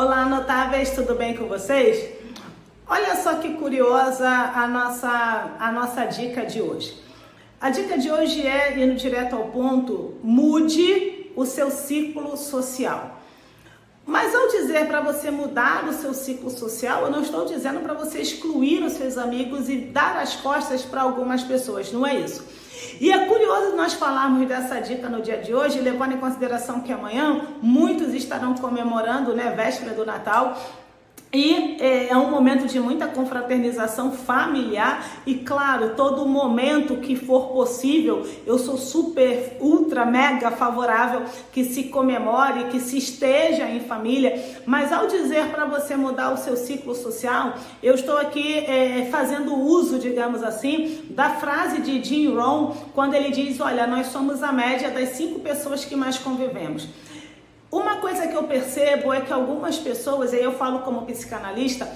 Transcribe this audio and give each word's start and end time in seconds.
Olá, 0.00 0.24
notáveis, 0.26 0.90
tudo 0.90 1.16
bem 1.16 1.36
com 1.36 1.46
vocês? 1.46 2.08
Olha 2.86 3.16
só 3.16 3.34
que 3.34 3.54
curiosa 3.54 4.28
a 4.28 4.68
nossa, 4.68 5.56
a 5.58 5.72
nossa 5.72 6.04
dica 6.04 6.46
de 6.46 6.62
hoje. 6.62 7.02
A 7.60 7.68
dica 7.68 7.98
de 7.98 8.08
hoje 8.08 8.46
é, 8.46 8.78
indo 8.78 8.94
direto 8.94 9.34
ao 9.34 9.46
ponto, 9.46 10.14
mude 10.22 11.32
o 11.34 11.44
seu 11.44 11.68
ciclo 11.72 12.36
social. 12.36 13.17
Mas 14.08 14.34
ao 14.34 14.48
dizer 14.48 14.86
para 14.86 15.02
você 15.02 15.30
mudar 15.30 15.86
o 15.86 15.92
seu 15.92 16.14
ciclo 16.14 16.48
social, 16.48 17.02
eu 17.02 17.10
não 17.10 17.20
estou 17.20 17.44
dizendo 17.44 17.80
para 17.80 17.92
você 17.92 18.22
excluir 18.22 18.82
os 18.82 18.94
seus 18.94 19.18
amigos 19.18 19.68
e 19.68 19.76
dar 19.76 20.16
as 20.16 20.34
costas 20.34 20.80
para 20.80 21.02
algumas 21.02 21.42
pessoas, 21.42 21.92
não 21.92 22.06
é 22.06 22.18
isso. 22.18 22.42
E 22.98 23.12
é 23.12 23.26
curioso 23.26 23.76
nós 23.76 23.92
falarmos 23.92 24.48
dessa 24.48 24.80
dica 24.80 25.10
no 25.10 25.20
dia 25.20 25.36
de 25.36 25.54
hoje, 25.54 25.78
levando 25.78 26.14
em 26.14 26.16
consideração 26.16 26.80
que 26.80 26.90
amanhã 26.90 27.48
muitos 27.60 28.14
estarão 28.14 28.54
comemorando, 28.54 29.34
né, 29.34 29.52
véspera 29.54 29.92
do 29.92 30.06
Natal, 30.06 30.58
e 31.32 31.76
é, 31.78 32.08
é, 32.08 32.16
um 32.16 32.30
momento 32.30 32.66
de 32.66 32.80
muita 32.80 33.06
confraternização 33.06 34.12
familiar 34.12 35.20
e, 35.26 35.34
claro, 35.34 35.90
todo 35.94 36.26
momento 36.26 36.96
que 36.96 37.14
for 37.16 37.48
possível, 37.48 38.26
eu 38.46 38.58
sou 38.58 38.78
super, 38.78 39.58
ultra, 39.60 40.06
mega 40.06 40.50
favorável 40.50 41.22
que 41.52 41.64
se 41.64 41.84
comemore, 41.84 42.64
que 42.70 42.80
se 42.80 42.96
esteja 42.96 43.68
em 43.68 43.80
família. 43.80 44.42
Mas 44.64 44.90
ao 44.90 45.06
dizer 45.06 45.48
para 45.48 45.66
você 45.66 45.96
mudar 45.96 46.32
o 46.32 46.38
seu 46.38 46.56
ciclo 46.56 46.94
social, 46.94 47.54
eu 47.82 47.94
estou 47.94 48.16
aqui 48.16 48.60
é, 48.60 49.08
fazendo 49.10 49.54
uso, 49.54 49.98
digamos 49.98 50.42
assim, 50.42 51.04
da 51.10 51.30
frase 51.30 51.82
de 51.82 52.02
Jim 52.02 52.34
Rohn, 52.34 52.72
quando 52.94 53.12
ele 53.12 53.30
diz: 53.30 53.60
Olha, 53.60 53.86
nós 53.86 54.06
somos 54.06 54.42
a 54.42 54.50
média 54.50 54.90
das 54.90 55.10
cinco 55.10 55.40
pessoas 55.40 55.84
que 55.84 55.94
mais 55.94 56.18
convivemos. 56.18 56.88
Uma 57.70 57.96
coisa 57.96 58.26
que 58.26 58.34
eu 58.34 58.44
percebo 58.44 59.12
é 59.12 59.20
que 59.20 59.32
algumas 59.32 59.78
pessoas, 59.78 60.32
e 60.32 60.36
eu 60.36 60.52
falo 60.52 60.80
como 60.80 61.02
psicanalista, 61.02 61.86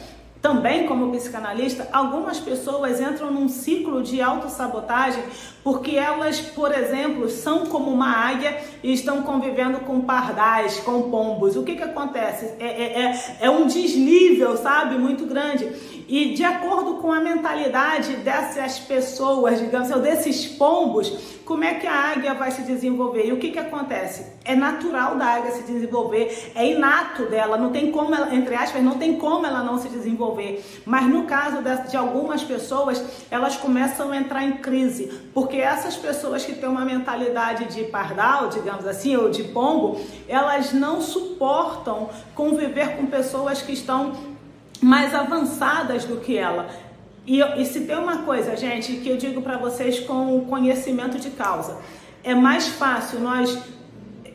também 0.43 0.87
como 0.89 1.13
psicanalista, 1.13 1.89
algumas 1.93 2.41
pessoas 2.41 3.01
entram 3.01 3.31
num 3.31 3.49
ciclo 3.49 4.03
de 4.03 4.21
autossabotagem 4.21 5.23
porque 5.63 5.97
elas, 5.97 6.41
por 6.41 6.73
exemplo, 6.75 7.29
são 7.29 7.67
como 7.67 7.91
uma 7.93 8.11
águia 8.11 8.61
e 8.83 8.93
estão 8.93 9.23
convivendo 9.23 9.79
com 9.81 10.01
pardais, 10.01 10.81
com 10.81 11.11
pombos. 11.11 11.57
O 11.57 11.63
que 11.63 11.77
que 11.77 11.83
acontece? 11.85 12.57
É, 12.59 12.67
é, 12.67 13.03
é, 13.05 13.37
é 13.43 13.51
um 13.51 13.69
desnível, 13.69 14.57
sabe? 14.57 14.99
Muito 14.99 15.25
grande. 15.25 15.71
E 16.09 16.35
de 16.35 16.45
acordo 16.45 16.95
com 16.95 17.13
a 17.13 17.21
mentalidade 17.21 18.17
dessas 18.17 18.79
pessoas, 18.79 19.61
digamos 19.61 19.91
assim, 19.91 20.03
desses 20.03 20.47
pombos, 20.47 21.41
como 21.45 21.65
é 21.65 21.75
que 21.75 21.87
a 21.87 22.13
águia 22.13 22.35
vai 22.35 22.51
se 22.51 22.63
desenvolver? 22.63 23.27
E 23.27 23.33
o 23.33 23.39
que, 23.39 23.51
que 23.51 23.59
acontece? 23.59 24.27
É 24.45 24.55
natural 24.55 25.17
da 25.17 25.27
águia 25.27 25.53
se 25.53 25.63
desenvolver, 25.65 26.53
é 26.55 26.71
inato 26.71 27.27
dela, 27.27 27.57
não 27.57 27.71
tem 27.71 27.91
como 27.91 28.15
ela, 28.15 28.35
entre 28.35 28.55
aspas, 28.55 28.83
não 28.83 28.99
tem 28.99 29.17
como 29.17 29.47
ela 29.47 29.63
não 29.63 29.79
se 29.79 29.89
desenvolver. 29.89 30.65
Mas 30.85 31.07
no 31.07 31.25
caso 31.25 31.59
de 31.89 31.97
algumas 31.97 32.43
pessoas, 32.43 33.03
elas 33.31 33.57
começam 33.57 34.13
a 34.13 34.17
entrar 34.17 34.45
em 34.45 34.53
crise, 34.53 35.13
porque 35.35 35.57
essas 35.57 35.97
pessoas 35.97 36.45
que 36.45 36.55
têm 36.55 36.69
uma 36.69 36.85
mentalidade 36.85 37.67
de 37.67 37.85
pardal, 37.85 38.49
digamos 38.49 38.87
assim, 38.87 39.17
ou 39.17 39.31
de 39.31 39.45
pombo, 39.45 40.01
elas 40.29 40.73
não 40.73 41.01
suportam 41.01 42.09
conviver 42.35 42.97
com 42.97 43.07
pessoas 43.07 43.61
que 43.61 43.73
estão 43.73 44.32
mais 44.83 45.15
avançadas 45.15 46.05
do 46.05 46.17
que 46.17 46.37
ela. 46.37 46.69
E, 47.25 47.41
e 47.41 47.65
se 47.65 47.83
tem 47.83 47.97
uma 47.97 48.19
coisa, 48.19 48.57
gente, 48.57 48.95
que 48.97 49.09
eu 49.09 49.17
digo 49.17 49.41
para 49.41 49.57
vocês 49.57 50.01
com 50.01 50.45
conhecimento 50.47 51.19
de 51.19 51.31
causa, 51.31 51.79
é 52.25 52.35
mais 52.35 52.67
fácil 52.67 53.21
nós 53.21 53.57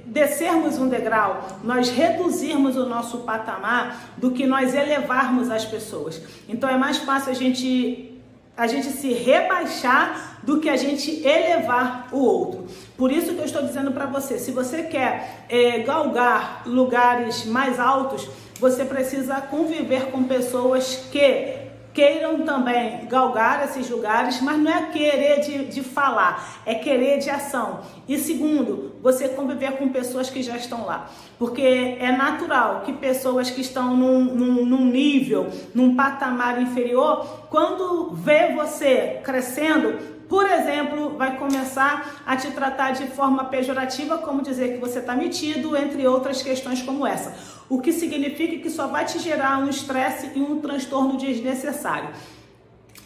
descermos 0.05 0.77
um 0.77 0.87
degrau, 0.87 1.45
nós 1.63 1.89
reduzirmos 1.89 2.77
o 2.77 2.85
nosso 2.85 3.19
patamar 3.19 4.13
do 4.15 4.31
que 4.31 4.47
nós 4.47 4.73
elevarmos 4.73 5.51
as 5.51 5.65
pessoas. 5.65 6.21
Então 6.47 6.69
é 6.69 6.77
mais 6.77 6.97
fácil 6.97 7.31
a 7.31 7.35
gente 7.35 8.13
a 8.55 8.65
gente 8.65 8.87
se 8.87 9.13
rebaixar 9.13 10.39
do 10.41 10.59
que 10.59 10.67
a 10.67 10.75
gente 10.75 11.23
elevar 11.23 12.07
o 12.11 12.17
outro. 12.17 12.65
Por 12.97 13.11
isso 13.11 13.35
que 13.35 13.39
eu 13.39 13.45
estou 13.45 13.61
dizendo 13.61 13.91
para 13.91 14.07
você, 14.07 14.39
se 14.39 14.49
você 14.49 14.81
quer 14.81 15.45
é, 15.47 15.77
galgar 15.79 16.63
lugares 16.65 17.45
mais 17.45 17.79
altos, 17.79 18.27
você 18.59 18.85
precisa 18.85 19.39
conviver 19.41 20.11
com 20.11 20.23
pessoas 20.23 21.07
que 21.11 21.67
queiram 21.97 22.43
também 22.43 23.07
galgar 23.07 23.63
esses 23.63 23.89
lugares, 23.89 24.39
mas 24.39 24.59
não 24.59 24.71
é 24.71 24.91
querer 24.91 25.39
de, 25.39 25.65
de 25.65 25.81
falar, 25.81 26.61
é 26.63 26.75
querer 26.75 27.17
de 27.17 27.27
ação. 27.27 27.79
E 28.07 28.19
segundo, 28.19 28.95
você 29.01 29.27
conviver 29.29 29.71
com 29.77 29.89
pessoas 29.89 30.29
que 30.29 30.43
já 30.43 30.55
estão 30.55 30.85
lá. 30.85 31.09
Porque 31.39 31.97
é 31.99 32.11
natural 32.11 32.83
que 32.85 32.93
pessoas 32.93 33.49
que 33.49 33.61
estão 33.61 33.97
num, 33.97 34.25
num, 34.25 34.63
num 34.63 34.85
nível, 34.85 35.47
num 35.73 35.95
patamar 35.95 36.61
inferior, 36.61 37.47
quando 37.49 38.11
vê 38.11 38.53
você 38.53 39.19
crescendo, 39.23 40.16
por 40.29 40.45
exemplo, 40.49 41.17
vai 41.17 41.37
começar 41.37 42.21
a 42.25 42.35
te 42.35 42.51
tratar 42.51 42.91
de 42.91 43.07
forma 43.07 43.45
pejorativa, 43.45 44.17
como 44.17 44.41
dizer 44.41 44.73
que 44.73 44.79
você 44.79 44.99
está 44.99 45.15
metido, 45.15 45.75
entre 45.77 46.05
outras 46.05 46.41
questões 46.41 46.81
como 46.81 47.07
essa. 47.07 47.33
O 47.69 47.79
que 47.79 47.93
significa 47.93 48.57
que 48.57 48.69
só 48.69 48.87
vai 48.87 49.05
te 49.05 49.19
gerar 49.19 49.59
um 49.59 49.69
estresse 49.69 50.31
e 50.35 50.39
um 50.39 50.59
transtorno 50.59 51.17
desnecessário. 51.17 52.09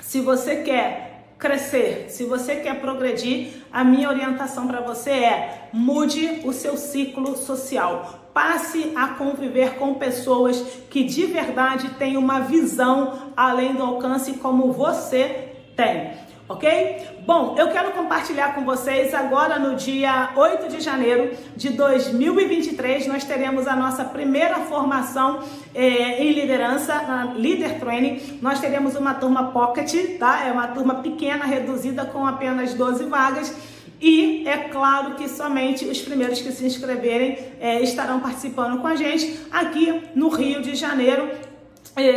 Se 0.01 0.19
você 0.19 0.57
quer 0.57 1.25
crescer, 1.37 2.07
se 2.09 2.23
você 2.23 2.55
quer 2.57 2.79
progredir, 2.79 3.63
a 3.71 3.83
minha 3.83 4.09
orientação 4.09 4.67
para 4.67 4.81
você 4.81 5.11
é 5.11 5.69
mude 5.71 6.41
o 6.43 6.51
seu 6.51 6.75
ciclo 6.75 7.37
social. 7.37 8.29
Passe 8.33 8.93
a 8.95 9.09
conviver 9.09 9.75
com 9.75 9.95
pessoas 9.95 10.59
que 10.89 11.03
de 11.03 11.25
verdade 11.25 11.89
têm 11.99 12.17
uma 12.17 12.39
visão 12.39 13.31
além 13.35 13.73
do 13.73 13.83
alcance 13.83 14.33
como 14.33 14.71
você 14.71 15.49
tem 15.75 16.20
ok? 16.51 17.07
Bom, 17.25 17.55
eu 17.57 17.69
quero 17.69 17.91
compartilhar 17.91 18.53
com 18.53 18.65
vocês 18.65 19.13
agora 19.13 19.57
no 19.57 19.75
dia 19.75 20.31
8 20.35 20.67
de 20.67 20.81
janeiro 20.81 21.31
de 21.55 21.69
2023, 21.69 23.07
nós 23.07 23.23
teremos 23.23 23.67
a 23.67 23.75
nossa 23.75 24.03
primeira 24.03 24.55
formação 24.55 25.39
eh, 25.73 26.23
em 26.23 26.33
liderança, 26.33 26.93
na 27.03 27.33
Leader 27.33 27.79
Training. 27.79 28.39
Nós 28.41 28.59
teremos 28.59 28.95
uma 28.95 29.13
turma 29.13 29.51
pocket, 29.51 30.17
tá? 30.19 30.45
É 30.45 30.51
uma 30.51 30.67
turma 30.67 30.95
pequena, 30.95 31.45
reduzida 31.45 32.05
com 32.05 32.25
apenas 32.25 32.73
12 32.73 33.05
vagas. 33.05 33.55
E 34.01 34.43
é 34.47 34.57
claro 34.57 35.13
que 35.13 35.29
somente 35.29 35.85
os 35.85 36.01
primeiros 36.01 36.41
que 36.41 36.51
se 36.51 36.65
inscreverem 36.65 37.37
eh, 37.61 37.81
estarão 37.81 38.19
participando 38.19 38.81
com 38.81 38.87
a 38.87 38.95
gente 38.95 39.39
aqui 39.51 40.01
no 40.15 40.27
Rio 40.29 40.61
de 40.61 40.75
Janeiro, 40.75 41.29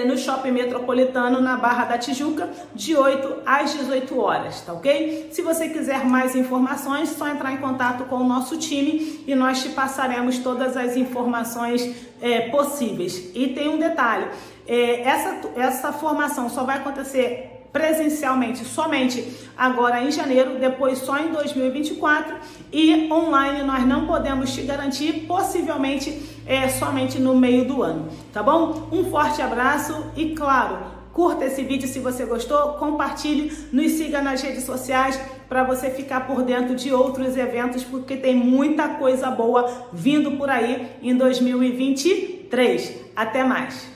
no 0.07 0.17
Shopping 0.17 0.53
Metropolitano, 0.53 1.41
na 1.41 1.57
Barra 1.57 1.85
da 1.85 1.99
Tijuca, 1.99 2.49
de 2.75 2.95
8 2.97 3.43
às 3.45 3.73
18 3.73 4.19
horas, 4.19 4.61
tá 4.61 4.73
ok? 4.73 5.29
Se 5.33 5.43
você 5.43 5.69
quiser 5.69 6.05
mais 6.05 6.37
informações, 6.37 7.09
só 7.11 7.29
entrar 7.29 7.53
em 7.53 7.57
contato 7.57 8.05
com 8.05 8.17
o 8.17 8.25
nosso 8.25 8.57
time 8.57 9.25
e 9.27 9.35
nós 9.35 9.63
te 9.63 9.71
passaremos 9.71 10.39
todas 10.39 10.77
as 10.77 10.97
informações 10.97 11.95
é, 12.23 12.49
possíveis. 12.51 13.31
E 13.35 13.49
tem 13.49 13.69
um 13.69 13.79
detalhe: 13.79 14.27
é, 14.67 15.03
essa, 15.03 15.41
essa 15.57 15.93
formação 15.93 16.49
só 16.49 16.63
vai 16.63 16.77
acontecer 16.77 17.51
presencialmente 17.75 18.65
somente 18.65 19.37
agora 19.57 20.01
em 20.01 20.13
janeiro, 20.13 20.61
depois 20.61 20.99
só 21.01 21.19
em 21.19 21.33
2024 21.33 22.37
e 22.73 23.13
online 23.13 23.65
nós 23.65 23.85
não 23.85 24.07
podemos 24.07 24.55
te 24.55 24.63
garantir, 24.63 25.25
possivelmente 25.27 26.34
é, 26.47 26.69
somente 26.69 27.19
no 27.19 27.37
meio 27.37 27.65
do 27.65 27.83
ano, 27.83 28.09
tá 28.33 28.43
bom? 28.43 28.89
Um 28.93 29.05
forte 29.11 29.41
abraço 29.41 30.07
e 30.17 30.35
claro, 30.35 30.79
curta 31.13 31.45
esse 31.45 31.63
vídeo 31.63 31.89
se 31.89 31.99
você 32.01 32.25
gostou, 32.25 32.75
compartilhe, 32.75 33.53
nos 33.73 33.93
siga 33.93 34.21
nas 34.21 34.43
redes 34.43 34.65
sociais 34.65 35.19
para 35.49 35.63
você 35.63 35.91
ficar 35.91 36.27
por 36.27 36.43
dentro 36.43 36.75
de 36.75 36.93
outros 36.93 37.37
eventos, 37.37 37.85
porque 37.85 38.17
tem 38.17 38.35
muita 38.35 38.89
coisa 38.89 39.31
boa 39.31 39.89
vindo 39.93 40.33
por 40.33 40.51
aí 40.51 40.89
em 41.03 41.17
2023. 41.17 43.05
Até 43.15 43.45
mais! 43.45 43.94